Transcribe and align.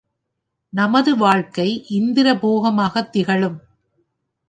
நமது 0.69 1.17
வர்ழ்க்கை 1.17 1.85
இந்திர 1.89 2.33
போகமாய்த் 2.33 3.11
திகழும். 3.11 3.59